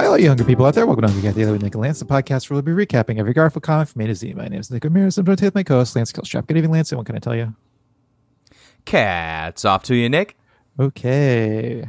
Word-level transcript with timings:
Hi, 0.00 0.06
all 0.06 0.16
you 0.16 0.24
younger 0.24 0.44
people 0.44 0.64
out 0.64 0.74
there. 0.74 0.86
Welcome 0.86 1.12
to 1.12 1.20
Cat 1.20 1.34
Daily 1.34 1.52
with 1.52 1.62
Nick 1.62 1.74
and 1.74 1.82
Lance, 1.82 1.98
the 1.98 2.06
podcast 2.06 2.48
where 2.48 2.54
we'll 2.54 2.62
be 2.62 2.72
recapping 2.72 3.18
every 3.18 3.34
Garfield 3.34 3.64
comic 3.64 3.86
from 3.86 4.00
A 4.00 4.06
to 4.06 4.14
Z. 4.14 4.32
My 4.32 4.48
name 4.48 4.58
is 4.58 4.70
Nick 4.70 4.82
Ramirez. 4.82 5.18
I'm 5.18 5.26
joined 5.26 5.42
with 5.42 5.54
my 5.54 5.62
co-host, 5.62 5.94
Lance 5.94 6.10
Killstrap. 6.10 6.46
Good 6.46 6.56
evening, 6.56 6.72
Lance. 6.72 6.90
And 6.90 6.96
what 6.96 7.04
can 7.04 7.16
I 7.16 7.18
tell 7.18 7.36
you? 7.36 7.54
Cats 8.86 9.66
off 9.66 9.82
to 9.82 9.94
you, 9.94 10.08
Nick. 10.08 10.38
Okay. 10.78 11.86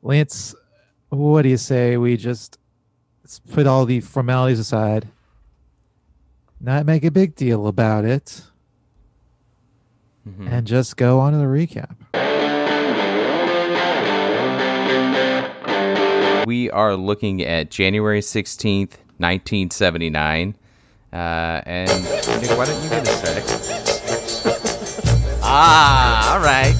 Lance, 0.00 0.54
what 1.08 1.42
do 1.42 1.48
you 1.48 1.56
say 1.56 1.96
we 1.96 2.16
just 2.16 2.56
let's 3.24 3.40
put 3.40 3.66
all 3.66 3.84
the 3.84 3.98
formalities 4.00 4.60
aside, 4.60 5.08
not 6.60 6.86
make 6.86 7.04
a 7.04 7.10
big 7.10 7.34
deal 7.34 7.66
about 7.66 8.04
it, 8.04 8.42
mm-hmm. 10.24 10.46
and 10.46 10.68
just 10.68 10.96
go 10.96 11.18
on 11.18 11.32
to 11.32 11.38
the 11.38 11.46
recap? 11.46 11.96
We 16.48 16.70
are 16.70 16.96
looking 16.96 17.42
at 17.42 17.70
January 17.70 18.20
16th, 18.20 18.96
1979. 19.18 20.54
Uh, 21.12 21.16
and 21.16 21.90
Nick, 22.40 22.56
why 22.56 22.64
don't 22.64 22.82
you 22.82 22.88
get 22.88 23.06
us 23.06 23.18
started? 23.18 23.44
ah, 25.42 26.32
all 26.32 26.40
right. 26.40 26.72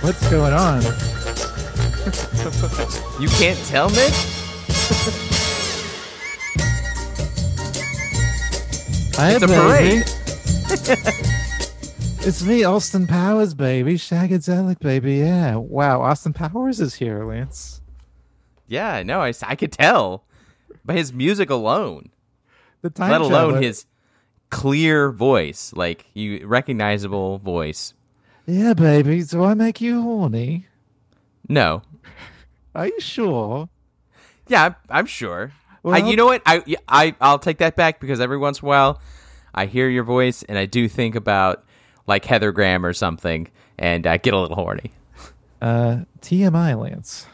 What's 0.00 0.30
going 0.30 0.54
on? 0.54 0.80
You 3.20 3.28
can't 3.28 3.58
tell, 3.66 3.90
Nick? 3.90 4.14
Hi, 9.14 9.34
It's 9.34 9.42
a 9.42 9.46
parade. 9.46 10.04
It's 12.26 12.42
me, 12.42 12.64
Austin 12.64 13.06
Powers, 13.06 13.52
baby. 13.52 13.94
Shagadelic, 13.96 14.78
baby. 14.80 15.16
Yeah. 15.16 15.56
Wow, 15.56 16.00
Austin 16.00 16.32
Powers 16.32 16.80
is 16.80 16.94
here, 16.94 17.22
Lance. 17.24 17.82
Yeah, 18.66 19.02
no, 19.02 19.20
I, 19.20 19.34
I 19.42 19.54
could 19.56 19.72
tell 19.72 20.24
by 20.86 20.94
his 20.94 21.12
music 21.12 21.50
alone, 21.50 22.08
The 22.80 22.88
time 22.88 23.10
let 23.10 23.20
alone 23.20 23.30
traveler- 23.52 23.60
his 23.60 23.84
clear 24.48 25.10
voice, 25.12 25.74
like 25.76 26.06
you 26.14 26.46
recognizable 26.46 27.38
voice. 27.38 27.92
Yeah, 28.46 28.72
baby. 28.72 29.22
Do 29.22 29.44
I 29.44 29.52
make 29.54 29.80
you 29.82 30.00
horny? 30.00 30.66
No, 31.48 31.82
Are 32.74 32.86
you 32.86 33.00
sure? 33.00 33.68
Yeah, 34.48 34.64
I'm, 34.64 34.74
I'm 34.88 35.06
sure. 35.06 35.52
I, 35.84 35.88
Well- 35.88 36.08
you 36.10 36.16
know 36.16 36.26
what? 36.26 36.40
I, 36.46 36.62
I 36.88 37.14
I'll 37.20 37.38
take 37.38 37.58
that 37.58 37.76
back 37.76 38.00
because 38.00 38.18
every 38.18 38.38
once 38.38 38.60
in 38.60 38.64
a 38.64 38.68
while, 38.68 39.00
I 39.54 39.66
hear 39.66 39.90
your 39.90 40.04
voice 40.04 40.42
and 40.42 40.56
I 40.56 40.64
do 40.64 40.88
think 40.88 41.14
about 41.16 41.64
like 42.06 42.24
Heather 42.24 42.52
Graham 42.52 42.84
or 42.84 42.92
something, 42.92 43.48
and 43.78 44.06
I 44.06 44.16
get 44.16 44.34
a 44.34 44.38
little 44.38 44.56
horny. 44.56 44.92
Uh, 45.60 46.00
TMI, 46.20 46.78
Lance. 46.78 47.26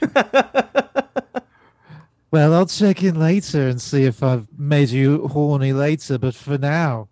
well, 2.30 2.54
I'll 2.54 2.66
check 2.66 3.02
in 3.02 3.18
later 3.18 3.68
and 3.68 3.80
see 3.80 4.04
if 4.04 4.22
I've 4.22 4.46
made 4.58 4.90
you 4.90 5.28
horny 5.28 5.72
later. 5.72 6.18
But 6.18 6.34
for 6.34 6.58
now, 6.58 7.08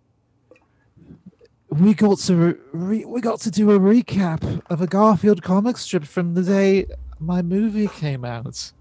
we 1.69 1.93
got 1.93 2.19
to 2.19 2.57
re- 2.71 3.05
we 3.05 3.21
got 3.21 3.39
to 3.41 3.51
do 3.51 3.71
a 3.71 3.79
recap 3.79 4.61
of 4.69 4.81
a 4.81 4.87
Garfield 4.87 5.41
comic 5.41 5.77
strip 5.77 6.05
from 6.05 6.33
the 6.33 6.43
day 6.43 6.87
my 7.19 7.41
movie 7.41 7.87
came 7.87 8.25
out. 8.25 8.71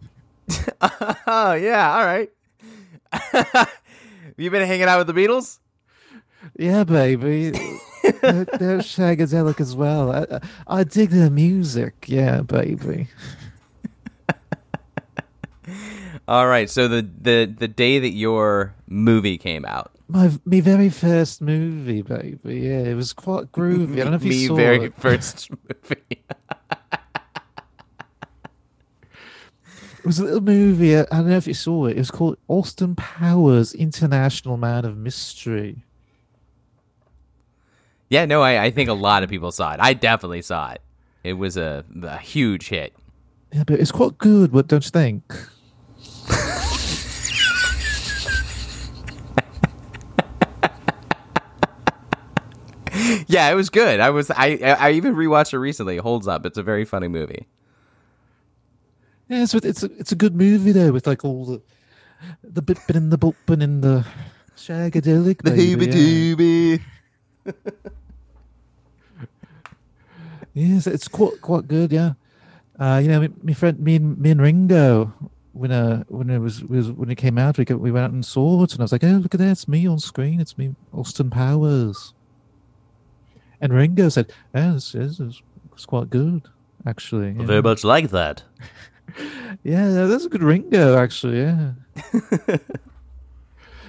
oh 1.26 1.52
yeah, 1.54 1.96
all 1.96 2.04
right. 2.04 2.30
you 4.36 4.50
been 4.50 4.66
hanging 4.66 4.86
out 4.86 4.98
with 4.98 5.06
the 5.06 5.12
Beatles? 5.14 5.58
Yeah, 6.58 6.84
baby. 6.84 7.50
they're, 8.02 8.44
they're 8.44 8.78
shagadelic 8.78 9.60
as 9.60 9.74
well. 9.74 10.12
I, 10.12 10.40
I, 10.66 10.84
dig 10.84 11.10
their 11.10 11.30
music. 11.30 12.04
Yeah, 12.06 12.42
baby. 12.42 13.08
All 16.28 16.46
right. 16.46 16.70
So 16.70 16.88
the 16.88 17.02
the 17.02 17.46
the 17.46 17.68
day 17.68 17.98
that 17.98 18.10
your 18.10 18.74
movie 18.86 19.38
came 19.38 19.64
out, 19.64 19.92
My 20.08 20.30
me 20.44 20.60
very 20.60 20.90
first 20.90 21.40
movie, 21.42 22.02
baby. 22.02 22.60
Yeah, 22.60 22.80
it 22.80 22.94
was 22.94 23.12
quite 23.12 23.52
groovy. 23.52 23.94
I 24.00 24.04
don't 24.04 24.10
know 24.10 24.16
if 24.16 24.24
you 24.24 24.30
me 24.30 24.46
saw 24.46 24.54
very 24.56 24.84
it. 24.86 24.94
first 24.94 25.50
movie. 25.50 26.22
It 30.04 30.08
was 30.08 30.18
a 30.18 30.24
little 30.24 30.42
movie. 30.42 30.98
I 30.98 31.04
don't 31.04 31.30
know 31.30 31.36
if 31.38 31.46
you 31.46 31.54
saw 31.54 31.86
it. 31.86 31.96
It 31.96 31.98
was 31.98 32.10
called 32.10 32.36
Austin 32.46 32.94
Powers 32.94 33.72
International 33.72 34.58
Man 34.58 34.84
of 34.84 34.98
Mystery. 34.98 35.82
Yeah, 38.08 38.24
no, 38.24 38.42
I, 38.42 38.64
I 38.64 38.70
think 38.70 38.88
a 38.88 38.94
lot 38.94 39.22
of 39.22 39.30
people 39.30 39.52
saw 39.52 39.72
it. 39.72 39.80
I 39.80 39.94
definitely 39.94 40.42
saw 40.42 40.72
it. 40.72 40.80
It 41.22 41.34
was 41.34 41.56
a, 41.56 41.84
a 42.02 42.18
huge 42.18 42.68
hit. 42.68 42.94
Yeah, 43.52 43.64
but 43.64 43.80
it's 43.80 43.92
quite 43.92 44.18
good. 44.18 44.52
What 44.52 44.68
don't 44.68 44.84
you 44.84 44.90
think? 44.90 45.22
Yeah, 53.26 53.50
it 53.50 53.54
was 53.54 53.70
good. 53.70 54.00
I 54.00 54.10
was 54.10 54.30
I 54.30 54.58
I 54.78 54.92
even 54.92 55.14
rewatched 55.14 55.52
it 55.52 55.58
recently. 55.58 55.96
It 55.96 56.02
holds 56.02 56.28
up. 56.28 56.46
It's 56.46 56.58
a 56.58 56.62
very 56.62 56.84
funny 56.84 57.08
movie. 57.08 57.46
Yeah, 59.28 59.42
it's 59.42 59.54
it's 59.54 59.82
a, 59.82 59.90
it's 59.98 60.12
a 60.12 60.16
good 60.16 60.36
movie 60.36 60.72
though, 60.72 60.92
with 60.92 61.06
like 61.06 61.24
all 61.24 61.44
the 61.44 61.62
the 62.42 62.62
bipping 62.62 62.96
and 62.96 63.10
the 63.10 63.18
bopping 63.18 63.62
and 63.62 63.82
the 63.82 64.06
shagadelic. 64.56 65.42
The 65.42 65.50
baby, 65.50 66.80
yeah. 67.44 67.52
Yes, 70.54 70.86
it's 70.86 71.08
quite 71.08 71.40
quite 71.40 71.68
good. 71.68 71.92
Yeah, 71.92 72.12
uh, 72.78 73.00
you 73.02 73.08
know, 73.08 73.20
my, 73.20 73.30
my 73.42 73.52
friend, 73.52 73.78
me 73.80 73.96
and 73.96 74.16
me 74.18 74.30
and 74.30 74.40
Ringo, 74.40 75.12
when 75.52 75.72
uh 75.72 76.04
when 76.08 76.30
it 76.30 76.38
was, 76.38 76.64
was 76.64 76.90
when 76.92 77.10
it 77.10 77.16
came 77.16 77.38
out, 77.38 77.58
we 77.58 77.64
go, 77.64 77.76
we 77.76 77.90
went 77.90 78.04
out 78.04 78.12
and 78.12 78.24
saw 78.24 78.62
it, 78.62 78.72
and 78.72 78.80
I 78.80 78.84
was 78.84 78.92
like, 78.92 79.04
oh 79.04 79.08
look 79.08 79.34
at 79.34 79.40
that, 79.40 79.50
it's 79.50 79.68
me 79.68 79.86
on 79.86 79.98
screen, 79.98 80.40
it's 80.40 80.56
me, 80.56 80.74
Austin 80.92 81.28
Powers. 81.30 82.14
And 83.60 83.72
Ringo 83.72 84.08
said, 84.08 84.32
"Oh, 84.54 84.74
this 84.74 84.94
is 84.94 85.20
it's, 85.20 85.42
it's 85.72 85.86
quite 85.86 86.10
good, 86.10 86.42
actually." 86.86 87.34
yeah. 87.38 87.60
much 87.60 87.84
like 87.84 88.10
that. 88.10 88.42
Yeah, 89.62 90.06
that's 90.06 90.24
a 90.24 90.28
good 90.28 90.42
Ringo, 90.42 90.96
actually. 90.96 91.38
Yeah. 91.38 91.72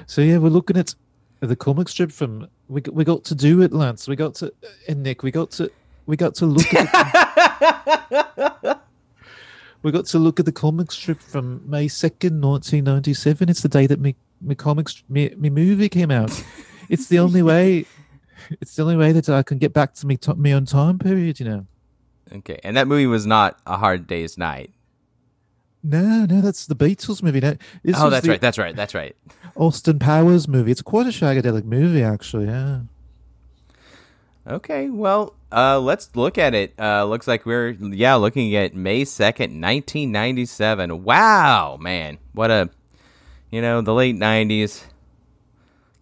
so 0.05 0.21
yeah, 0.21 0.37
we're 0.37 0.49
looking 0.49 0.77
at 0.77 0.93
the 1.39 1.55
comic 1.55 1.89
strip 1.89 2.11
from 2.11 2.47
we 2.67 2.81
got- 2.81 2.93
we 2.93 3.03
got 3.03 3.23
to 3.25 3.35
do 3.35 3.61
it, 3.61 3.73
Lance. 3.73 4.07
We 4.07 4.15
got 4.15 4.35
to 4.35 4.53
and 4.87 5.01
Nick. 5.01 5.23
We 5.23 5.31
got 5.31 5.51
to 5.51 5.71
we 6.05 6.15
got 6.17 6.35
to 6.35 6.45
look 6.45 6.73
at 6.73 6.91
the, 8.61 8.79
we 9.83 9.91
got 9.91 10.05
to 10.05 10.19
look 10.19 10.39
at 10.39 10.45
the 10.45 10.51
comic 10.51 10.91
strip 10.91 11.21
from 11.21 11.61
May 11.69 11.87
second, 11.87 12.39
nineteen 12.39 12.83
ninety 12.83 13.13
seven. 13.13 13.49
It's 13.49 13.61
the 13.61 13.69
day 13.69 13.87
that 13.87 13.99
me 13.99 14.15
me 14.41 14.55
comics 14.55 15.03
me 15.09 15.29
movie 15.35 15.89
came 15.89 16.11
out. 16.11 16.43
It's 16.89 17.07
the 17.07 17.19
only 17.19 17.41
way. 17.41 17.85
It's 18.61 18.75
the 18.75 18.83
only 18.83 18.97
way 18.97 19.11
that 19.11 19.27
I 19.27 19.41
can 19.41 19.57
get 19.57 19.73
back 19.73 19.95
to 19.95 20.05
me 20.05 20.17
to, 20.17 20.35
me 20.35 20.51
on 20.51 20.65
time 20.65 20.99
period. 20.99 21.39
You 21.39 21.45
know. 21.47 21.65
Okay, 22.31 22.59
and 22.63 22.77
that 22.77 22.87
movie 22.87 23.07
was 23.07 23.25
not 23.25 23.57
a 23.65 23.77
hard 23.77 24.05
day's 24.05 24.37
night. 24.37 24.71
No, 25.81 26.25
no, 26.25 26.41
that's 26.41 26.65
the 26.65 26.75
Beatles 26.75 27.23
movie. 27.23 27.39
No, 27.39 27.55
oh, 27.95 28.09
that's 28.09 28.27
right. 28.27 28.41
That's 28.41 28.57
right. 28.57 28.75
That's 28.75 28.93
right. 28.93 29.15
Austin 29.55 29.99
Powers 29.99 30.47
movie. 30.47 30.71
It's 30.71 30.81
quite 30.81 31.05
a 31.05 31.09
shagadelic 31.09 31.63
movie, 31.63 32.03
actually. 32.03 32.45
Yeah. 32.45 32.81
Okay, 34.47 34.89
well, 34.89 35.33
uh, 35.51 35.79
let's 35.79 36.15
look 36.15 36.37
at 36.37 36.53
it. 36.53 36.73
Uh, 36.77 37.05
looks 37.05 37.27
like 37.27 37.45
we're 37.45 37.69
yeah 37.71 38.15
looking 38.15 38.55
at 38.55 38.75
May 38.75 39.03
second, 39.05 39.59
nineteen 39.59 40.11
ninety 40.11 40.45
seven. 40.45 41.03
Wow, 41.03 41.77
man, 41.79 42.19
what 42.33 42.51
a 42.51 42.69
you 43.49 43.61
know 43.61 43.81
the 43.81 43.93
late 43.93 44.15
nineties. 44.15 44.85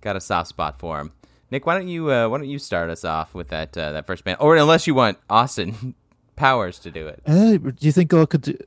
Got 0.01 0.17
a 0.17 0.21
soft 0.21 0.49
spot 0.49 0.77
for 0.77 0.99
him. 0.99 1.13
Nick, 1.51 1.65
why 1.65 1.75
don't 1.77 1.87
you 1.87 2.11
uh, 2.11 2.27
why 2.27 2.39
don't 2.39 2.49
you 2.49 2.59
start 2.59 2.89
us 2.89 3.05
off 3.05 3.33
with 3.33 3.47
that 3.49 3.77
uh, 3.77 3.93
that 3.93 4.05
first 4.05 4.25
band, 4.25 4.37
or 4.41 4.57
unless 4.57 4.87
you 4.87 4.95
want 4.95 5.17
Austin 5.29 5.95
Powers 6.35 6.79
to 6.79 6.91
do 6.91 7.07
it. 7.07 7.21
Uh, 7.27 7.57
do 7.57 7.75
you 7.79 7.91
think 7.91 8.13
I 8.13 8.25
could 8.25 8.41
do? 8.41 8.57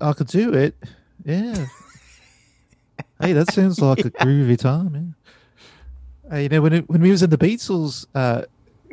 I 0.00 0.12
could 0.12 0.26
do 0.26 0.52
it. 0.52 0.74
Yeah. 1.24 1.66
hey, 3.20 3.32
that 3.32 3.52
sounds 3.52 3.80
like 3.80 4.00
a 4.00 4.10
groovy 4.10 4.58
time. 4.58 5.14
Yeah. 6.24 6.32
Uh, 6.32 6.40
you 6.40 6.48
know, 6.48 6.60
when 6.62 6.72
it, 6.72 6.88
when 6.90 7.00
we 7.00 7.12
was 7.12 7.22
in 7.22 7.30
the 7.30 7.38
Beatles, 7.38 8.06
uh, 8.14 8.42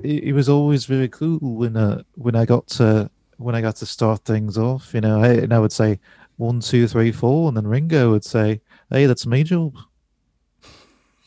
it, 0.04 0.24
it 0.26 0.34
was 0.34 0.50
always 0.50 0.86
very 0.86 1.08
cool 1.10 1.40
when 1.40 1.76
uh, 1.78 2.04
when 2.16 2.36
I 2.36 2.46
got 2.46 2.68
to 2.68 3.10
when 3.38 3.56
I 3.56 3.62
got 3.62 3.76
to 3.78 3.86
start 3.86 4.26
things 4.26 4.58
off. 4.58 4.94
You 4.94 5.02
know, 5.02 5.22
I, 5.22 5.30
and 5.30 5.54
I 5.54 5.60
would 5.60 5.72
say 5.72 6.00
one, 6.38 6.60
two, 6.62 6.88
three, 6.88 7.12
four, 7.12 7.48
and 7.48 7.58
then 7.58 7.68
Ringo 7.68 8.12
would 8.12 8.24
say, 8.24 8.62
"Hey, 8.90 9.06
that's 9.06 9.26
me 9.26 9.44
job." 9.44 9.76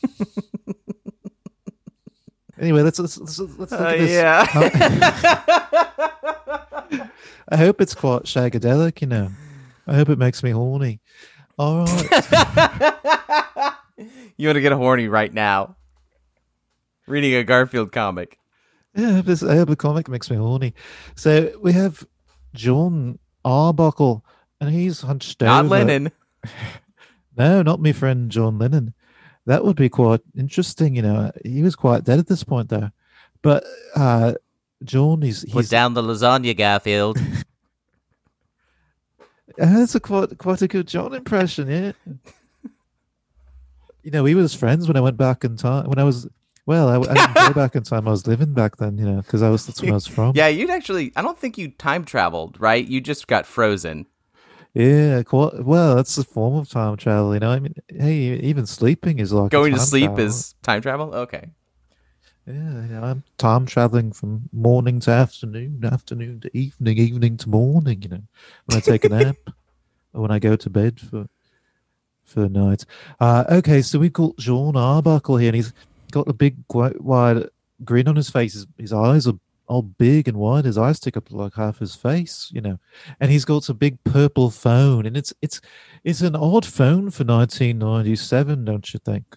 anyway, 2.58 2.82
let's 2.82 2.98
let's 2.98 3.18
let's, 3.18 3.38
let's 3.38 3.58
look 3.72 3.72
Uh, 3.72 3.84
at 3.84 3.98
this. 3.98 4.10
yeah. 4.10 4.46
I 7.48 7.56
hope 7.56 7.80
it's 7.80 7.94
quite 7.94 8.22
shagadelic, 8.22 9.00
you 9.02 9.06
know. 9.08 9.30
I 9.86 9.94
hope 9.94 10.08
it 10.08 10.18
makes 10.18 10.42
me 10.42 10.50
horny. 10.52 11.00
All 11.58 11.84
right. 11.84 12.10
you 14.36 14.48
want 14.48 14.56
to 14.56 14.60
get 14.60 14.72
horny 14.72 15.08
right 15.08 15.32
now? 15.32 15.76
Reading 17.06 17.34
a 17.34 17.44
Garfield 17.44 17.92
comic. 17.92 18.38
Yeah, 18.94 19.22
this, 19.22 19.40
the 19.40 19.76
comic 19.78 20.08
makes 20.08 20.30
me 20.30 20.36
horny. 20.36 20.74
So 21.16 21.52
we 21.60 21.72
have 21.72 22.06
John 22.54 23.18
Arbuckle, 23.44 24.24
and 24.60 24.70
he's 24.70 25.00
hunched 25.00 25.40
Not 25.40 25.64
over. 25.64 25.68
Lennon. 25.68 26.12
No, 27.34 27.62
not 27.62 27.80
my 27.80 27.92
friend 27.92 28.30
John 28.30 28.58
Lennon. 28.58 28.92
That 29.46 29.64
would 29.64 29.76
be 29.76 29.88
quite 29.88 30.20
interesting. 30.36 30.96
You 30.96 31.02
know, 31.02 31.32
he 31.42 31.62
was 31.62 31.74
quite 31.74 32.04
dead 32.04 32.18
at 32.18 32.26
this 32.26 32.44
point, 32.44 32.68
though. 32.68 32.90
But 33.40 33.64
uh, 33.96 34.34
John, 34.84 35.22
he's 35.22 35.42
Put 35.46 35.70
down 35.70 35.94
the 35.94 36.02
lasagna, 36.02 36.54
Garfield. 36.54 37.18
That's 39.56 39.94
a 39.94 40.00
quite 40.00 40.36
quite 40.38 40.62
a 40.62 40.68
good 40.68 40.88
John 40.88 41.14
impression, 41.14 41.68
yeah. 41.68 41.92
you 44.02 44.10
know, 44.10 44.22
we 44.22 44.34
was 44.34 44.54
friends 44.54 44.88
when 44.88 44.96
I 44.96 45.00
went 45.00 45.16
back 45.16 45.44
in 45.44 45.56
time. 45.56 45.88
When 45.88 45.98
I 45.98 46.04
was 46.04 46.28
well, 46.66 46.88
I, 46.88 46.96
I 47.10 47.14
didn't 47.14 47.34
go 47.34 47.52
back 47.62 47.74
in 47.74 47.82
time. 47.82 48.06
I 48.06 48.10
was 48.10 48.26
living 48.26 48.52
back 48.54 48.76
then, 48.76 48.98
you 48.98 49.04
know, 49.04 49.16
because 49.22 49.42
I 49.42 49.48
was 49.50 49.66
that's 49.66 49.82
where 49.82 49.90
I 49.92 49.94
was 49.94 50.06
from. 50.16 50.32
yeah, 50.34 50.48
you'd 50.48 50.70
actually. 50.70 51.12
I 51.16 51.22
don't 51.22 51.38
think 51.38 51.58
you 51.58 51.68
time 51.70 52.04
traveled, 52.04 52.60
right? 52.60 52.86
You 52.86 53.00
just 53.00 53.26
got 53.26 53.46
frozen. 53.46 54.06
yeah. 54.74 55.22
Quite, 55.22 55.64
well, 55.64 55.96
that's 55.96 56.16
a 56.18 56.24
form 56.24 56.54
of 56.56 56.68
time 56.68 56.96
travel. 56.96 57.34
You 57.34 57.40
know, 57.40 57.50
I 57.50 57.58
mean, 57.58 57.74
hey, 57.88 58.16
even 58.40 58.66
sleeping 58.66 59.18
is 59.18 59.32
like 59.32 59.50
Going 59.50 59.72
to 59.74 59.80
sleep 59.80 60.06
travel. 60.10 60.24
is 60.24 60.54
time 60.62 60.80
travel. 60.82 61.14
Okay. 61.14 61.50
Yeah, 62.46 63.00
I'm 63.04 63.22
time 63.38 63.66
traveling 63.66 64.10
from 64.12 64.48
morning 64.52 64.98
to 65.00 65.12
afternoon, 65.12 65.84
afternoon 65.84 66.40
to 66.40 66.56
evening, 66.56 66.98
evening 66.98 67.36
to 67.36 67.48
morning. 67.48 68.02
You 68.02 68.08
know, 68.08 68.22
when 68.66 68.76
I 68.78 68.80
take 68.80 69.04
a 69.04 69.08
nap 69.10 69.36
or 70.12 70.22
when 70.22 70.32
I 70.32 70.40
go 70.40 70.56
to 70.56 70.68
bed 70.70 70.98
for 71.00 71.28
for 72.24 72.40
the 72.40 72.48
night. 72.48 72.84
Uh, 73.20 73.44
okay, 73.48 73.80
so 73.82 73.98
we've 74.00 74.12
got 74.12 74.36
John 74.38 74.74
Arbuckle 74.76 75.36
here, 75.36 75.48
and 75.50 75.56
he's 75.56 75.72
got 76.12 76.28
a 76.28 76.32
big, 76.32 76.56
wide 76.70 77.48
grin 77.84 78.08
on 78.08 78.16
his 78.16 78.30
face. 78.30 78.54
His, 78.54 78.66
his 78.78 78.92
eyes 78.92 79.26
are 79.26 79.34
all 79.66 79.82
big 79.82 80.28
and 80.28 80.36
wide. 80.36 80.64
His 80.64 80.78
eyes 80.78 81.00
take 81.00 81.16
up 81.16 81.30
like 81.30 81.54
half 81.54 81.78
his 81.78 81.94
face, 81.94 82.50
you 82.52 82.60
know. 82.60 82.78
And 83.20 83.30
he's 83.30 83.44
got 83.44 83.68
a 83.68 83.74
big 83.74 84.02
purple 84.04 84.50
phone, 84.50 85.06
and 85.06 85.16
it's 85.16 85.32
it's 85.42 85.60
it's 86.04 86.20
an 86.20 86.36
odd 86.36 86.66
phone 86.66 87.10
for 87.10 87.24
1997, 87.24 88.64
don't 88.64 88.92
you 88.94 89.00
think? 89.04 89.36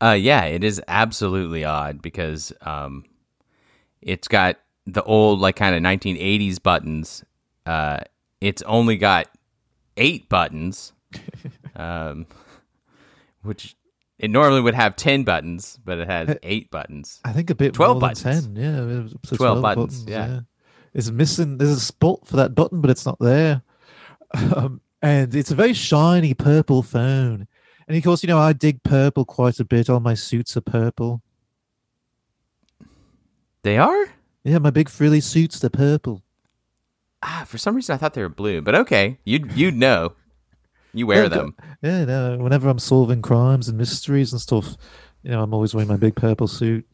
Uh, 0.00 0.16
yeah, 0.18 0.44
it 0.44 0.64
is 0.64 0.80
absolutely 0.88 1.64
odd 1.64 2.00
because 2.00 2.52
um, 2.62 3.04
it's 4.00 4.28
got 4.28 4.56
the 4.86 5.02
old 5.02 5.40
like 5.40 5.56
kind 5.56 5.74
of 5.74 5.82
1980s 5.82 6.62
buttons. 6.62 7.22
Uh, 7.66 8.00
it's 8.40 8.62
only 8.62 8.96
got 8.96 9.28
eight 9.98 10.28
buttons, 10.30 10.94
um, 11.76 12.26
which 13.42 13.76
it 14.20 14.30
normally 14.30 14.60
would 14.60 14.74
have 14.74 14.96
ten 14.96 15.24
buttons, 15.24 15.78
but 15.84 15.98
it 15.98 16.06
has 16.06 16.36
eight 16.42 16.70
buttons. 16.70 17.20
I 17.24 17.32
think 17.32 17.48
a 17.48 17.54
bit 17.54 17.72
12 17.72 17.94
more 17.94 18.00
buttons. 18.00 18.46
than 18.48 18.54
10. 18.54 18.62
Yeah, 18.62 19.14
up 19.14 19.22
to 19.22 19.36
12 19.36 19.62
buttons, 19.62 20.04
yeah. 20.06 20.40
It's 20.92 21.10
missing, 21.10 21.56
there's 21.56 21.70
a 21.70 21.80
spot 21.80 22.26
for 22.26 22.36
that 22.36 22.54
button, 22.54 22.80
but 22.80 22.90
it's 22.90 23.06
not 23.06 23.18
there. 23.18 23.62
Um, 24.32 24.80
and 25.02 25.34
it's 25.34 25.50
a 25.50 25.56
very 25.56 25.72
shiny 25.72 26.34
purple 26.34 26.82
phone. 26.84 27.48
And 27.88 27.96
of 27.96 28.04
course, 28.04 28.22
you 28.22 28.28
know, 28.28 28.38
I 28.38 28.52
dig 28.52 28.80
purple 28.84 29.24
quite 29.24 29.58
a 29.58 29.64
bit. 29.64 29.90
All 29.90 29.98
my 29.98 30.14
suits 30.14 30.56
are 30.56 30.60
purple. 30.60 31.20
They 33.62 33.76
are. 33.76 34.06
Yeah, 34.44 34.58
my 34.58 34.70
big 34.70 34.88
frilly 34.88 35.20
suits, 35.20 35.58
they're 35.58 35.70
purple. 35.70 36.22
Ah, 37.22 37.44
for 37.46 37.58
some 37.58 37.74
reason 37.74 37.94
I 37.94 37.96
thought 37.96 38.14
they 38.14 38.22
were 38.22 38.28
blue, 38.28 38.62
but 38.62 38.74
okay, 38.74 39.18
you'd 39.24 39.52
you'd 39.52 39.74
know. 39.74 40.12
You 40.92 41.06
wear 41.06 41.22
Yeah, 41.24 41.28
them. 41.28 41.56
Yeah, 41.82 42.04
no, 42.04 42.38
whenever 42.38 42.68
I'm 42.68 42.78
solving 42.78 43.22
crimes 43.22 43.68
and 43.68 43.78
mysteries 43.78 44.32
and 44.32 44.40
stuff, 44.40 44.76
you 45.22 45.30
know, 45.30 45.42
I'm 45.42 45.54
always 45.54 45.74
wearing 45.74 45.88
my 45.88 45.96
big 45.96 46.16
purple 46.16 46.48
suit. 46.48 46.86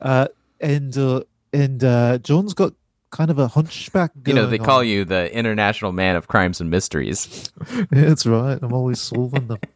Uh, 0.00 0.28
and 0.60 0.96
uh, 0.96 1.22
and 1.52 1.82
uh, 1.84 2.18
John's 2.18 2.54
got 2.54 2.72
kind 3.10 3.30
of 3.30 3.38
a 3.38 3.48
hunchback. 3.48 4.12
You 4.26 4.34
know, 4.34 4.46
they 4.46 4.58
call 4.58 4.80
on. 4.80 4.88
you 4.88 5.04
the 5.04 5.32
international 5.34 5.92
man 5.92 6.16
of 6.16 6.28
crimes 6.28 6.60
and 6.60 6.70
mysteries. 6.70 7.50
Yeah, 7.70 7.84
that's 7.90 8.26
right. 8.26 8.58
I'm 8.62 8.72
always 8.72 9.00
solving 9.00 9.46
them. 9.48 9.58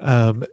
Um, 0.00 0.44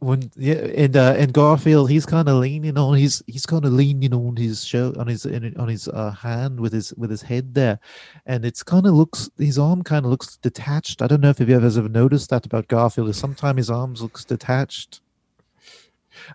when 0.00 0.30
yeah, 0.36 0.54
and 0.54 0.96
uh, 0.96 1.14
and 1.16 1.32
Garfield, 1.32 1.88
he's 1.90 2.04
kind 2.04 2.28
of 2.28 2.36
leaning 2.36 2.76
on 2.76 2.96
he's 2.96 3.22
he's 3.26 3.46
kind 3.46 3.64
of 3.64 3.72
leaning 3.72 4.12
on 4.12 4.36
his 4.36 4.64
show 4.64 4.92
on 4.98 5.06
his 5.06 5.24
on 5.26 5.68
his 5.68 5.88
uh, 5.88 6.10
hand 6.10 6.60
with 6.60 6.72
his 6.72 6.92
with 6.94 7.10
his 7.10 7.22
head 7.22 7.54
there, 7.54 7.78
and 8.26 8.44
it's 8.44 8.62
kind 8.62 8.86
of 8.86 8.94
looks 8.94 9.30
his 9.38 9.58
arm 9.58 9.82
kind 9.82 10.04
of 10.04 10.10
looks 10.10 10.36
detached. 10.36 11.00
I 11.00 11.06
don't 11.06 11.20
know 11.20 11.30
if 11.30 11.40
you 11.40 11.46
ever 11.54 11.66
ever 11.66 11.88
noticed 11.88 12.30
that 12.30 12.44
about 12.44 12.68
Garfield. 12.68 13.08
Is 13.08 13.16
sometimes 13.16 13.56
his 13.56 13.70
arms 13.70 14.02
looks 14.02 14.24
detached. 14.24 15.00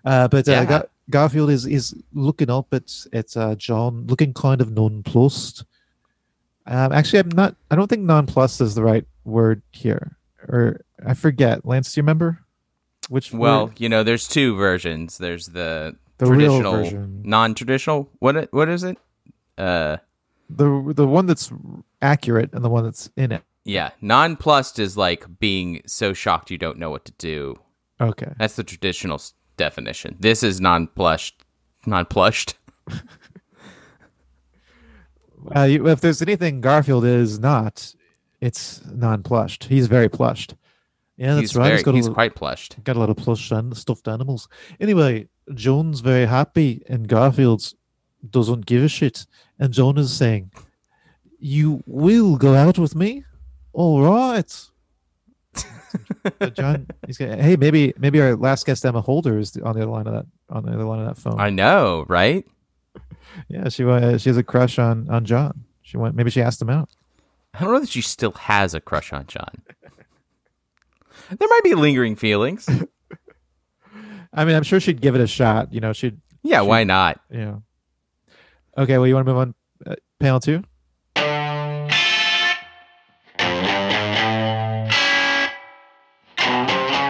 Uh, 0.04 0.28
but 0.28 0.48
uh, 0.48 0.52
Yeah. 0.52 0.64
Gar- 0.64 0.88
Garfield 1.10 1.50
is 1.50 1.66
is 1.66 1.94
looking 2.12 2.50
up 2.50 2.72
at 2.72 2.92
at 3.12 3.36
uh, 3.36 3.54
John, 3.54 4.06
looking 4.06 4.34
kind 4.34 4.60
of 4.60 4.72
nonplussed. 4.72 5.64
Um, 6.66 6.92
actually, 6.92 7.20
I'm 7.20 7.30
not. 7.30 7.56
I 7.70 7.76
don't 7.76 7.88
think 7.88 8.02
nonplussed 8.02 8.60
is 8.60 8.74
the 8.74 8.82
right 8.82 9.04
word 9.24 9.62
here, 9.72 10.16
or 10.48 10.80
I 11.06 11.14
forget. 11.14 11.64
Lance, 11.64 11.92
do 11.92 11.98
you 11.98 12.02
remember 12.02 12.40
which? 13.10 13.32
Well, 13.32 13.66
word? 13.66 13.80
you 13.80 13.88
know, 13.88 14.02
there's 14.02 14.26
two 14.28 14.56
versions. 14.56 15.18
There's 15.18 15.46
the, 15.46 15.96
The 16.18 16.26
traditional, 16.26 17.08
non-traditional. 17.22 18.08
What 18.20 18.52
what 18.52 18.68
is 18.68 18.84
it? 18.84 18.98
Uh, 19.58 19.98
the 20.48 20.92
the 20.94 21.06
one 21.06 21.26
that's 21.26 21.52
accurate 22.00 22.50
and 22.52 22.64
the 22.64 22.70
one 22.70 22.84
that's 22.84 23.10
in 23.16 23.32
it. 23.32 23.42
yeah, 23.64 23.90
nonplussed 24.00 24.78
is 24.78 24.96
like 24.96 25.26
being 25.38 25.82
so 25.86 26.12
shocked 26.12 26.50
you 26.50 26.58
don't 26.58 26.78
know 26.78 26.90
what 26.90 27.04
to 27.04 27.12
do. 27.18 27.58
Okay. 28.00 28.32
That's 28.38 28.56
the 28.56 28.64
traditional 28.64 29.20
definition. 29.56 30.16
This 30.18 30.42
is 30.42 30.60
non-plushed, 30.60 31.44
non-plushed. 31.84 32.54
Uh, 35.54 35.62
you, 35.68 35.86
if 35.88 36.00
there's 36.00 36.22
anything 36.22 36.60
Garfield 36.60 37.04
is 37.04 37.38
not, 37.38 37.94
it's 38.40 38.80
non-plushed. 38.90 39.64
He's 39.64 39.86
very 39.86 40.08
plushed. 40.08 40.54
Yeah, 41.20 41.34
that's 41.34 41.40
he's 41.40 41.56
right. 41.56 41.64
very, 41.64 41.76
he's 41.76 41.84
got 41.84 41.94
he's 41.94 42.06
a, 42.06 42.12
quite 42.12 42.34
plushed. 42.34 42.82
got 42.82 42.96
a 42.96 42.98
lot 42.98 43.10
of 43.10 43.16
plush 43.18 43.50
and 43.50 43.76
stuffed 43.76 44.08
animals. 44.08 44.48
Anyway, 44.80 45.28
John's 45.52 46.00
very 46.00 46.24
happy, 46.24 46.82
and 46.88 47.06
Garfield's 47.06 47.74
doesn't 48.30 48.64
give 48.64 48.82
a 48.82 48.88
shit. 48.88 49.26
And 49.58 49.70
Joan 49.70 49.98
is 49.98 50.10
saying, 50.16 50.50
"You 51.38 51.82
will 51.84 52.36
go 52.36 52.54
out 52.54 52.78
with 52.78 52.94
me, 52.94 53.24
all 53.74 54.00
right." 54.00 54.50
John, 56.54 56.86
he's 57.06 57.18
going, 57.18 57.38
"Hey, 57.38 57.54
maybe 57.56 57.92
maybe 57.98 58.18
our 58.22 58.34
last 58.34 58.64
guest 58.64 58.86
Emma 58.86 59.02
Holder 59.02 59.38
is 59.38 59.54
on 59.58 59.74
the 59.74 59.82
other 59.82 59.90
line 59.90 60.06
of 60.06 60.14
that 60.14 60.26
on 60.48 60.64
the 60.64 60.72
other 60.72 60.84
line 60.84 61.00
of 61.00 61.06
that 61.06 61.20
phone. 61.20 61.38
I 61.38 61.50
know, 61.50 62.06
right? 62.08 62.46
yeah, 63.48 63.68
she 63.68 63.84
wa- 63.84 64.16
she 64.16 64.30
has 64.30 64.38
a 64.38 64.42
crush 64.42 64.78
on 64.78 65.06
on 65.10 65.26
John. 65.26 65.64
She 65.82 65.98
went. 65.98 66.14
Maybe 66.14 66.30
she 66.30 66.40
asked 66.40 66.62
him 66.62 66.70
out. 66.70 66.88
I 67.52 67.64
don't 67.64 67.74
know 67.74 67.80
that 67.80 67.90
she 67.90 68.00
still 68.00 68.32
has 68.32 68.72
a 68.72 68.80
crush 68.80 69.12
on 69.12 69.26
John. 69.26 69.50
There 71.38 71.48
might 71.48 71.62
be 71.62 71.74
lingering 71.74 72.16
feelings. 72.16 72.68
I 74.32 74.44
mean, 74.44 74.56
I'm 74.56 74.62
sure 74.62 74.80
she'd 74.80 75.00
give 75.00 75.14
it 75.14 75.20
a 75.20 75.26
shot. 75.26 75.72
You 75.72 75.80
know, 75.80 75.92
she'd. 75.92 76.20
Yeah, 76.42 76.62
why 76.62 76.84
not? 76.84 77.20
You 77.30 77.38
know. 77.38 77.62
Okay, 78.76 78.98
well, 78.98 79.06
you 79.06 79.14
want 79.14 79.26
to 79.26 79.32
move 79.32 79.40
on? 79.40 79.54
Uh, 79.86 79.94
panel 80.18 80.40
two. 80.40 80.62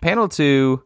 Panel 0.02 0.28
two 0.28 0.82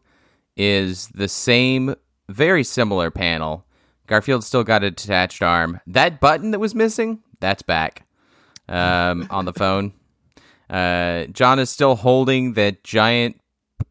is 0.57 1.07
the 1.09 1.27
same, 1.27 1.95
very 2.29 2.63
similar 2.63 3.09
panel. 3.11 3.65
Garfield 4.07 4.43
still 4.43 4.63
got 4.63 4.83
a 4.83 4.91
detached 4.91 5.41
arm. 5.41 5.79
That 5.87 6.19
button 6.19 6.51
that 6.51 6.59
was 6.59 6.75
missing, 6.75 7.23
that's 7.39 7.63
back 7.63 8.05
um, 8.69 9.27
on 9.29 9.45
the 9.45 9.53
phone. 9.53 9.93
Uh, 10.69 11.25
John 11.27 11.59
is 11.59 11.69
still 11.69 11.95
holding 11.95 12.53
that 12.53 12.83
giant, 12.83 13.39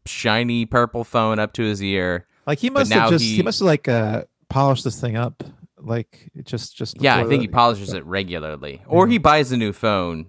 shiny 0.05 0.65
purple 0.65 1.03
phone 1.03 1.39
up 1.39 1.53
to 1.53 1.63
his 1.63 1.81
ear. 1.81 2.27
Like 2.45 2.59
he 2.59 2.69
must 2.69 2.91
have 2.93 3.09
just 3.09 3.23
he, 3.23 3.37
he- 3.37 3.41
must 3.43 3.59
have 3.59 3.65
like 3.67 3.87
uh 3.87 4.23
polished 4.49 4.83
this 4.83 4.99
thing 4.99 5.15
up. 5.15 5.43
Like 5.77 6.31
it 6.35 6.45
just 6.45 6.75
just 6.75 7.01
Yeah, 7.01 7.17
I 7.17 7.25
think 7.25 7.41
he 7.41 7.47
the- 7.47 7.53
polishes 7.53 7.93
it 7.93 8.05
regularly, 8.05 8.81
or 8.87 9.07
he 9.07 9.17
buys 9.17 9.51
a 9.51 9.57
new 9.57 9.71
phone 9.73 10.27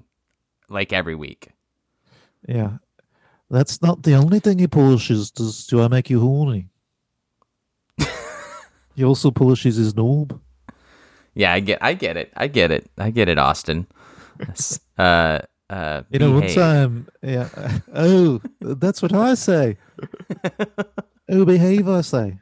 like 0.68 0.92
every 0.92 1.14
week. 1.14 1.48
Yeah, 2.48 2.78
that's 3.50 3.82
not 3.82 4.02
the 4.04 4.14
only 4.14 4.38
thing 4.40 4.58
he 4.58 4.66
polishes. 4.68 5.30
Does 5.30 5.66
do 5.66 5.82
I 5.82 5.88
make 5.88 6.08
you 6.10 6.20
horny? 6.20 6.68
he 8.94 9.04
also 9.04 9.30
polishes 9.30 9.76
his 9.76 9.94
knob. 9.96 10.40
Yeah, 11.34 11.52
I 11.52 11.60
get, 11.60 11.78
I 11.82 11.92
get 11.94 12.16
it, 12.16 12.32
I 12.36 12.46
get 12.48 12.70
it, 12.70 12.90
I 12.96 13.10
get 13.10 13.28
it, 13.28 13.36
Austin. 13.38 13.86
Uh, 14.96 15.40
uh, 15.70 16.02
You 16.10 16.18
know, 16.18 16.32
one 16.32 16.40
behave. 16.42 16.54
time, 16.56 17.08
yeah. 17.22 17.48
Oh, 17.94 18.40
that's 18.60 19.02
what 19.02 19.12
I 19.12 19.34
say. 19.34 19.76
oh, 21.28 21.44
behave, 21.44 21.88
I 21.88 22.00
say. 22.02 22.38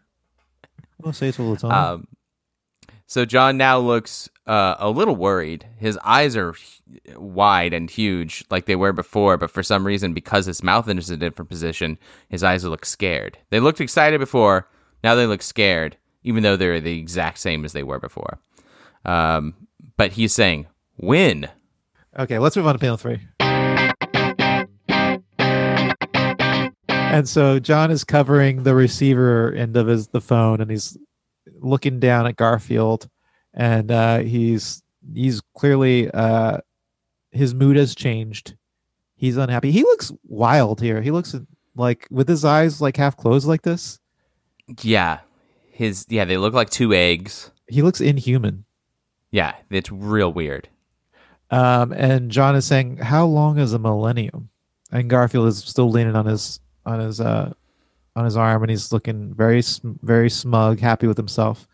I 1.04 1.10
say 1.12 1.28
it 1.28 1.40
all 1.40 1.54
the 1.54 1.60
time. 1.60 1.72
Um, 1.94 2.06
so 3.06 3.24
John 3.24 3.56
now 3.56 3.78
looks 3.78 4.28
uh, 4.46 4.76
a 4.78 4.88
little 4.90 5.14
worried. 5.16 5.66
His 5.78 5.98
eyes 6.04 6.36
are 6.36 6.54
wide 7.16 7.72
and 7.74 7.90
huge, 7.90 8.44
like 8.50 8.64
they 8.66 8.76
were 8.76 8.92
before, 8.92 9.36
but 9.36 9.50
for 9.50 9.62
some 9.62 9.86
reason, 9.86 10.14
because 10.14 10.46
his 10.46 10.62
mouth 10.62 10.88
is 10.88 11.10
in 11.10 11.14
a 11.14 11.18
different 11.18 11.48
position, 11.50 11.98
his 12.28 12.42
eyes 12.42 12.64
look 12.64 12.84
scared. 12.86 13.38
They 13.50 13.60
looked 13.60 13.80
excited 13.80 14.18
before. 14.20 14.68
Now 15.02 15.14
they 15.14 15.26
look 15.26 15.42
scared, 15.42 15.96
even 16.22 16.42
though 16.42 16.56
they're 16.56 16.80
the 16.80 16.98
exact 16.98 17.38
same 17.38 17.64
as 17.64 17.72
they 17.74 17.82
were 17.82 17.98
before. 18.00 18.38
Um, 19.04 19.54
but 19.98 20.12
he's 20.12 20.32
saying, 20.32 20.66
When? 20.96 21.50
Okay, 22.16 22.38
let's 22.38 22.56
move 22.56 22.66
on 22.66 22.74
to 22.74 22.78
panel 22.78 22.96
three. 22.96 23.20
And 26.88 27.28
so 27.28 27.58
John 27.58 27.90
is 27.90 28.04
covering 28.04 28.62
the 28.62 28.74
receiver 28.74 29.52
end 29.52 29.76
of 29.76 29.86
his 29.86 30.08
the 30.08 30.20
phone, 30.20 30.60
and 30.60 30.70
he's 30.70 30.96
looking 31.60 32.00
down 32.00 32.26
at 32.26 32.36
Garfield, 32.36 33.08
and 33.52 33.90
uh, 33.90 34.18
he's 34.18 34.82
he's 35.12 35.40
clearly 35.56 36.10
uh, 36.10 36.58
his 37.30 37.54
mood 37.54 37.76
has 37.76 37.94
changed. 37.94 38.56
He's 39.16 39.36
unhappy. 39.36 39.70
He 39.70 39.82
looks 39.82 40.12
wild 40.26 40.80
here. 40.80 41.02
He 41.02 41.10
looks 41.10 41.34
like 41.76 42.06
with 42.10 42.28
his 42.28 42.44
eyes 42.44 42.80
like 42.80 42.96
half 42.96 43.16
closed 43.16 43.46
like 43.46 43.62
this. 43.62 43.98
Yeah. 44.82 45.20
His 45.70 46.06
yeah, 46.08 46.24
they 46.24 46.36
look 46.36 46.54
like 46.54 46.70
two 46.70 46.92
eggs. 46.92 47.50
He 47.68 47.82
looks 47.82 48.00
inhuman. 48.00 48.64
Yeah, 49.30 49.54
it's 49.70 49.90
real 49.90 50.32
weird. 50.32 50.68
Um, 51.54 51.92
and 51.92 52.32
John 52.32 52.56
is 52.56 52.64
saying, 52.64 52.96
"How 52.96 53.26
long 53.26 53.58
is 53.58 53.74
a 53.74 53.78
millennium?" 53.78 54.48
And 54.90 55.08
Garfield 55.08 55.46
is 55.46 55.58
still 55.58 55.88
leaning 55.88 56.16
on 56.16 56.26
his 56.26 56.58
on 56.84 56.98
his 56.98 57.20
uh 57.20 57.52
on 58.16 58.24
his 58.24 58.36
arm, 58.36 58.64
and 58.64 58.70
he's 58.70 58.90
looking 58.90 59.32
very 59.32 59.62
very 60.02 60.30
smug, 60.30 60.80
happy 60.80 61.06
with 61.06 61.16
himself. 61.16 61.68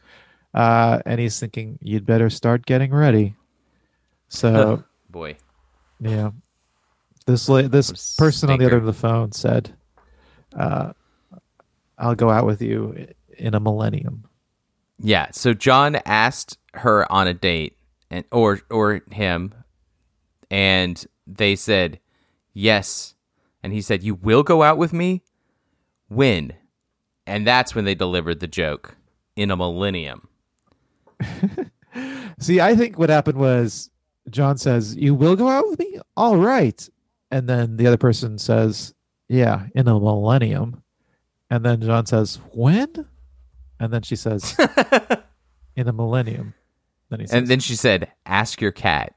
Uh, 0.52 1.00
and 1.06 1.18
he's 1.18 1.40
thinking, 1.40 1.78
"You'd 1.80 2.04
better 2.04 2.28
start 2.28 2.66
getting 2.66 2.92
ready." 2.92 3.36
So 4.28 4.84
Boy. 5.08 5.38
yeah, 5.98 6.32
this 7.24 7.48
la- 7.48 7.62
this 7.62 8.16
person 8.16 8.50
on 8.50 8.58
the 8.58 8.66
other 8.66 8.76
end 8.76 8.86
of 8.86 8.94
the 8.94 9.00
phone 9.00 9.32
said, 9.32 9.74
uh, 10.54 10.92
"I'll 11.96 12.14
go 12.14 12.28
out 12.28 12.44
with 12.44 12.60
you 12.60 13.06
in 13.38 13.54
a 13.54 13.60
millennium." 13.60 14.24
Yeah. 14.98 15.28
So 15.30 15.54
John 15.54 15.96
asked 16.04 16.58
her 16.74 17.10
on 17.10 17.26
a 17.26 17.32
date 17.32 17.78
and 18.10 18.26
or 18.30 18.60
or 18.68 19.00
him 19.10 19.54
and 20.50 21.04
they 21.26 21.56
said 21.56 22.00
yes. 22.52 23.14
And 23.62 23.72
he 23.72 23.80
said, 23.82 24.02
You 24.02 24.14
will 24.14 24.42
go 24.42 24.62
out 24.62 24.78
with 24.78 24.92
me? 24.92 25.22
When? 26.08 26.54
And 27.26 27.46
that's 27.46 27.74
when 27.74 27.84
they 27.84 27.94
delivered 27.94 28.40
the 28.40 28.48
joke. 28.48 28.96
In 29.36 29.50
a 29.50 29.56
millennium. 29.56 30.28
See, 32.38 32.60
I 32.60 32.74
think 32.74 32.98
what 32.98 33.10
happened 33.10 33.38
was 33.38 33.90
John 34.28 34.58
says, 34.58 34.96
"You 34.96 35.14
will 35.14 35.36
go 35.36 35.48
out 35.48 35.68
with 35.68 35.78
me, 35.78 35.98
all 36.16 36.36
right," 36.36 36.88
and 37.30 37.48
then 37.48 37.76
the 37.76 37.86
other 37.86 37.96
person 37.96 38.38
says, 38.38 38.94
"Yeah, 39.28 39.66
in 39.74 39.88
a 39.88 39.98
millennium," 39.98 40.82
and 41.48 41.64
then 41.64 41.80
John 41.80 42.06
says, 42.06 42.38
"When?" 42.52 43.06
And 43.78 43.92
then 43.92 44.02
she 44.02 44.16
says, 44.16 44.56
"In 45.76 45.88
a 45.88 45.92
millennium." 45.92 46.54
Then 47.10 47.20
he 47.20 47.26
says, 47.26 47.36
And 47.36 47.48
then 47.48 47.60
she 47.60 47.76
said, 47.76 48.10
Ask 48.24 48.60
your 48.60 48.72
cat. 48.72 49.14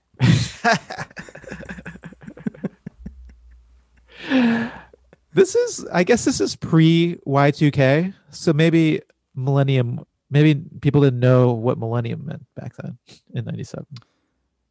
"This 5.33 5.55
is, 5.55 5.85
I 5.91 6.03
guess, 6.03 6.25
this 6.25 6.39
is 6.39 6.55
pre 6.55 7.17
Y 7.25 7.51
two 7.51 7.71
K, 7.71 8.13
so 8.29 8.53
maybe 8.53 9.01
millennium. 9.35 10.05
Maybe 10.29 10.55
people 10.81 11.01
didn't 11.01 11.19
know 11.19 11.53
what 11.53 11.77
millennium 11.77 12.25
meant 12.25 12.45
back 12.55 12.75
then 12.77 12.97
in 13.33 13.45
'97. 13.45 13.85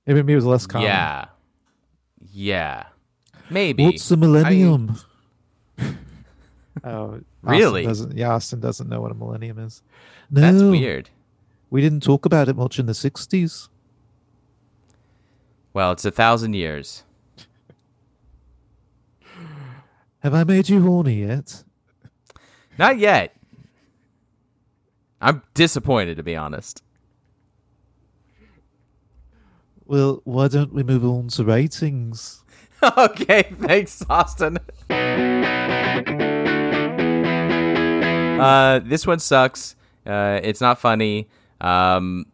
Maybe 0.07 0.23
maybe 0.23 0.33
it 0.33 0.37
was 0.37 0.47
less 0.47 0.67
common. 0.67 0.89
Yeah. 0.89 1.27
Yeah. 2.33 2.85
Maybe. 3.51 3.85
What's 3.85 4.11
a 4.11 4.17
millennium? 4.17 4.97
oh, 6.85 7.21
Really? 7.43 7.83
Austin 7.83 7.89
doesn't, 7.89 8.17
yeah, 8.17 8.31
Austin 8.31 8.61
doesn't 8.61 8.89
know 8.89 9.01
what 9.01 9.11
a 9.11 9.15
millennium 9.15 9.59
is. 9.59 9.83
No, 10.31 10.41
That's 10.41 10.63
weird. 10.63 11.11
We 11.71 11.81
didn't 11.81 12.03
talk 12.03 12.25
about 12.25 12.49
it 12.49 12.57
much 12.57 12.79
in 12.79 12.87
the 12.87 12.93
'60s. 12.93 13.69
Well, 15.75 15.93
it's 15.93 16.05
a 16.05 16.11
thousand 16.11 16.55
years. 16.55 17.05
Have 20.21 20.35
I 20.35 20.45
made 20.45 20.69
you 20.69 20.83
horny 20.83 21.25
yet? 21.25 21.65
Not 22.79 22.99
yet. 22.99 23.35
I'm 25.21 25.43
disappointed, 25.55 26.17
to 26.19 26.23
be 26.23 26.37
honest. 26.37 26.83
Well, 29.87 30.21
why 30.25 30.49
don't 30.49 30.73
we 30.73 30.83
move 30.83 31.05
on 31.05 31.29
to 31.29 31.45
ratings? 31.45 32.43
okay, 32.99 33.43
thanks, 33.61 34.05
Austin. 34.09 34.59
uh, 38.41 38.81
this 38.81 39.07
one 39.07 39.19
sucks. 39.19 39.77
Uh, 40.07 40.41
it's 40.43 40.61
not 40.61 40.81
funny. 40.81 41.29
Um, 41.61 42.27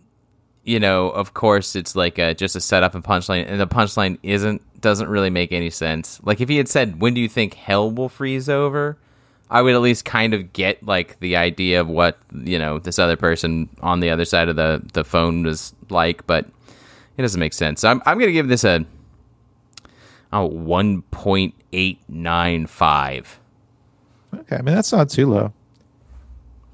you 0.68 0.78
know, 0.78 1.08
of 1.08 1.32
course, 1.32 1.74
it's 1.74 1.96
like 1.96 2.18
a, 2.18 2.34
just 2.34 2.54
a 2.54 2.60
setup 2.60 2.94
and 2.94 3.02
punchline, 3.02 3.46
and 3.48 3.58
the 3.58 3.66
punchline 3.66 4.18
isn't 4.22 4.60
doesn't 4.82 5.08
really 5.08 5.30
make 5.30 5.50
any 5.50 5.70
sense. 5.70 6.20
Like 6.22 6.42
if 6.42 6.50
he 6.50 6.58
had 6.58 6.68
said, 6.68 7.00
"When 7.00 7.14
do 7.14 7.22
you 7.22 7.28
think 7.28 7.54
hell 7.54 7.90
will 7.90 8.10
freeze 8.10 8.50
over?" 8.50 8.98
I 9.50 9.62
would 9.62 9.74
at 9.74 9.80
least 9.80 10.04
kind 10.04 10.34
of 10.34 10.52
get 10.52 10.84
like 10.84 11.18
the 11.20 11.36
idea 11.36 11.80
of 11.80 11.88
what 11.88 12.18
you 12.34 12.58
know 12.58 12.78
this 12.78 12.98
other 12.98 13.16
person 13.16 13.70
on 13.80 14.00
the 14.00 14.10
other 14.10 14.26
side 14.26 14.50
of 14.50 14.56
the 14.56 14.82
the 14.92 15.04
phone 15.04 15.42
was 15.42 15.74
like, 15.88 16.26
but 16.26 16.44
it 17.16 17.22
doesn't 17.22 17.40
make 17.40 17.54
sense. 17.54 17.80
So 17.80 17.88
I'm 17.88 18.02
I'm 18.04 18.18
gonna 18.18 18.32
give 18.32 18.48
this 18.48 18.64
a 18.64 18.84
oh 20.34 20.44
one 20.44 21.00
point 21.00 21.54
eight 21.72 21.98
nine 22.10 22.66
five. 22.66 23.40
Okay, 24.34 24.56
I 24.56 24.60
mean 24.60 24.74
that's 24.74 24.92
not 24.92 25.08
too 25.08 25.30
low. 25.30 25.54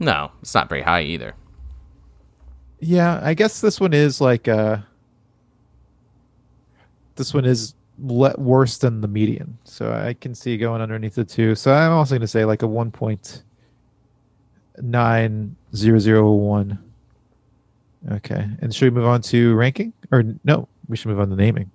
No, 0.01 0.33
it's 0.43 0.53
not 0.53 0.69
very 0.69 0.83
high 0.83 1.03
either. 1.03 1.37
Yeah, 2.87 3.19
I 3.23 3.33
guess 3.33 3.63
this 3.63 3.81
one 3.81 3.95
is 3.95 4.21
like 4.21 4.47
uh 4.47 4.77
this 7.17 7.33
one 7.33 7.47
is 7.47 7.73
le- 7.99 8.35
worse 8.37 8.77
than 8.77 9.01
the 9.01 9.09
median, 9.09 9.57
so 9.65 9.91
I 9.91 10.13
can 10.13 10.35
see 10.35 10.59
going 10.59 10.83
underneath 10.83 11.15
the 11.15 11.25
two. 11.25 11.55
So 11.55 11.73
I'm 11.73 11.93
also 11.93 12.17
going 12.17 12.21
to 12.21 12.29
say 12.29 12.45
like 12.45 12.61
a 12.61 12.67
one 12.67 12.91
point 12.91 13.43
nine 14.83 15.57
zero 15.75 15.99
zero 15.99 16.31
one. 16.33 16.79
Okay, 18.13 18.47
and 18.61 18.75
should 18.75 18.93
we 18.93 19.01
move 19.01 19.09
on 19.09 19.23
to 19.23 19.55
ranking, 19.55 19.95
or 20.13 20.23
no? 20.45 20.69
We 20.87 20.99
should 20.99 21.09
move 21.09 21.21
on 21.21 21.31
to 21.31 21.37
naming. 21.37 21.71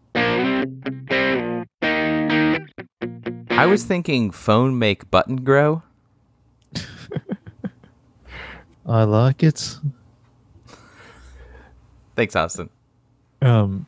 I 3.50 3.66
was 3.66 3.84
thinking 3.84 4.30
phone 4.30 4.78
make 4.78 5.10
button 5.10 5.38
grow. 5.38 5.82
I 8.86 9.06
like 9.06 9.42
it. 9.42 9.80
Thanks, 12.20 12.36
Austin. 12.36 12.70
Um, 13.42 13.86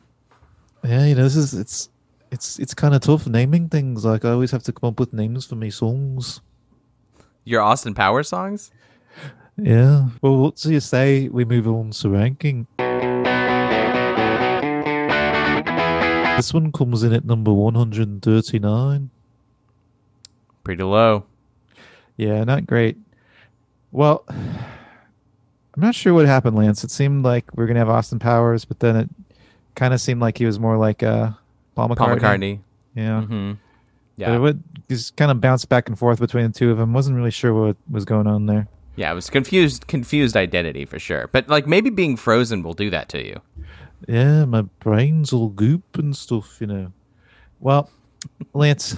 yeah, 0.85 1.03
you 1.03 1.15
know, 1.15 1.23
this 1.23 1.35
is 1.35 1.53
it's 1.53 1.89
it's 2.31 2.59
it's 2.59 2.73
kind 2.73 2.95
of 2.95 3.01
tough 3.01 3.27
naming 3.27 3.67
things. 3.67 4.05
Like 4.05 4.23
I 4.23 4.29
always 4.29 4.51
have 4.51 4.63
to 4.63 4.71
come 4.71 4.87
up 4.87 5.01
with 5.01 5.11
names 5.11 5.45
for 5.45 5.55
my 5.57 5.67
songs. 5.67 6.39
Your 7.43 7.61
Austin 7.61 7.93
Power 7.93 8.23
songs? 8.23 8.71
Yeah. 9.57 10.07
Well, 10.21 10.37
what 10.37 10.55
do 10.55 10.71
you 10.71 10.79
say 10.79 11.27
we 11.27 11.43
move 11.43 11.67
on 11.67 11.91
to 11.91 12.09
ranking? 12.09 12.67
This 16.37 16.53
one 16.53 16.71
comes 16.71 17.03
in 17.03 17.11
at 17.11 17.25
number 17.25 17.51
139. 17.51 19.09
Pretty 20.63 20.83
low. 20.83 21.25
Yeah, 22.15 22.45
not 22.45 22.65
great. 22.65 22.95
Well, 23.91 24.23
I'm 25.75 25.81
not 25.81 25.95
sure 25.95 26.13
what 26.13 26.25
happened, 26.25 26.55
Lance. 26.57 26.83
It 26.83 26.91
seemed 26.91 27.23
like 27.23 27.45
we 27.55 27.63
are 27.63 27.67
going 27.67 27.75
to 27.75 27.79
have 27.79 27.89
Austin 27.89 28.19
Powers, 28.19 28.65
but 28.65 28.79
then 28.79 28.95
it 28.95 29.09
kind 29.75 29.93
of 29.93 30.01
seemed 30.01 30.19
like 30.21 30.37
he 30.37 30.45
was 30.45 30.59
more 30.59 30.77
like 30.77 31.01
uh, 31.01 31.31
Paul 31.75 31.89
McCartney. 31.89 31.97
Paul 31.97 32.15
McCartney. 32.17 32.59
Yeah. 32.95 33.21
hmm 33.21 33.51
But 33.51 33.57
Yeah. 34.17 34.35
it 34.35 34.39
would 34.39 34.61
just 34.89 35.15
kind 35.15 35.31
of 35.31 35.39
bounce 35.39 35.63
back 35.65 35.87
and 35.87 35.97
forth 35.97 36.19
between 36.19 36.47
the 36.51 36.51
two 36.57 36.71
of 36.71 36.77
them. 36.77 36.91
Wasn't 36.93 37.15
really 37.15 37.31
sure 37.31 37.53
what 37.53 37.77
was 37.89 38.03
going 38.05 38.27
on 38.27 38.47
there. 38.47 38.67
Yeah, 38.97 39.09
it 39.11 39.15
was 39.15 39.29
confused 39.29 39.87
confused 39.87 40.35
identity 40.35 40.83
for 40.83 40.99
sure. 40.99 41.29
But 41.31 41.47
like 41.47 41.65
maybe 41.65 41.89
being 41.89 42.17
frozen 42.17 42.61
will 42.61 42.73
do 42.73 42.89
that 42.89 43.07
to 43.09 43.25
you. 43.25 43.39
Yeah, 44.07 44.43
my 44.43 44.63
brain's 44.63 45.31
all 45.31 45.47
goop 45.47 45.97
and 45.97 46.15
stuff, 46.15 46.57
you 46.59 46.67
know. 46.67 46.91
Well, 47.61 47.89
Lance, 48.53 48.97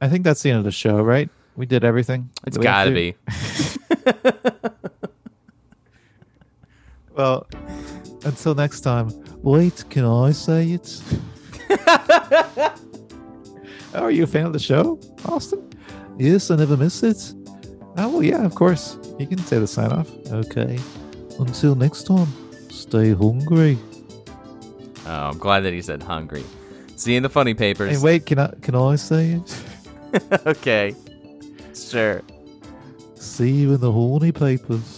I 0.00 0.08
think 0.08 0.24
that's 0.24 0.40
the 0.42 0.48
end 0.50 0.58
of 0.60 0.64
the 0.64 0.70
show, 0.70 1.02
right? 1.02 1.28
We 1.56 1.66
did 1.66 1.84
everything. 1.84 2.30
It's 2.46 2.56
gotta 2.56 2.90
to. 2.90 2.94
be. 2.94 3.14
Well, 7.18 7.48
until 8.24 8.54
next 8.54 8.82
time. 8.82 9.10
Wait, 9.42 9.84
can 9.90 10.04
I 10.04 10.30
say 10.30 10.70
it? 10.70 11.02
oh, 13.92 14.04
are 14.04 14.10
you 14.12 14.22
a 14.22 14.26
fan 14.26 14.46
of 14.46 14.52
the 14.52 14.60
show, 14.60 15.00
Austin? 15.24 15.68
Yes, 16.16 16.48
I 16.52 16.56
never 16.56 16.76
miss 16.76 17.02
it. 17.02 17.34
Oh, 17.96 18.08
well, 18.08 18.22
yeah, 18.22 18.44
of 18.44 18.54
course. 18.54 18.98
You 19.18 19.26
can 19.26 19.38
say 19.38 19.58
the 19.58 19.66
sign 19.66 19.90
off. 19.90 20.08
Okay. 20.30 20.78
Until 21.40 21.74
next 21.74 22.04
time, 22.04 22.28
stay 22.70 23.12
hungry. 23.14 23.76
Oh, 25.04 25.30
I'm 25.30 25.38
glad 25.38 25.60
that 25.60 25.72
he 25.72 25.82
said 25.82 26.04
hungry. 26.04 26.44
See 26.94 27.12
you 27.12 27.16
in 27.16 27.24
the 27.24 27.28
funny 27.28 27.54
papers. 27.54 27.90
Hey, 27.90 27.98
wait, 27.98 28.26
can 28.26 28.38
I 28.38 28.54
can 28.62 28.76
I 28.76 28.94
say 28.94 29.40
it? 29.40 29.62
okay. 30.46 30.94
Sure. 31.74 32.22
See 33.16 33.50
you 33.50 33.74
in 33.74 33.80
the 33.80 33.90
horny 33.90 34.30
papers. 34.30 34.97